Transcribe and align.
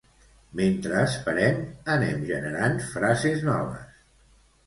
Mentres 0.59 1.01
esperem, 1.01 1.59
anem 1.95 2.25
generant 2.31 2.81
frases 2.95 3.45
noves. 3.51 4.03